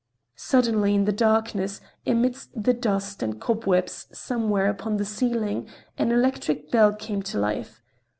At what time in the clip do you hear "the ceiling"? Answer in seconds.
4.97-5.67